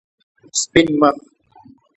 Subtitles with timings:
[0.61, 1.15] سپین مخ